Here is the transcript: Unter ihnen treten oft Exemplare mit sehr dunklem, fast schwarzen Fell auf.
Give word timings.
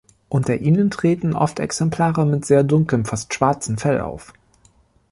Unter 0.29 0.55
ihnen 0.57 0.89
treten 0.89 1.35
oft 1.35 1.59
Exemplare 1.59 2.25
mit 2.25 2.43
sehr 2.43 2.63
dunklem, 2.63 3.05
fast 3.05 3.35
schwarzen 3.35 3.77
Fell 3.77 3.99
auf. 4.01 4.33